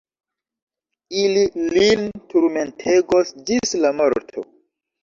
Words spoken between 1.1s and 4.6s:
Ili lin turmentegos ĝis la morto.